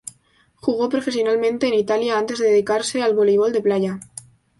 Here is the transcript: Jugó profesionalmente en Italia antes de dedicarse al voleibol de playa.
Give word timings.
Jugó 0.55 0.89
profesionalmente 0.89 1.67
en 1.67 1.75
Italia 1.75 2.17
antes 2.17 2.39
de 2.39 2.47
dedicarse 2.47 3.03
al 3.03 3.13
voleibol 3.13 3.53
de 3.53 3.61
playa. 3.61 3.99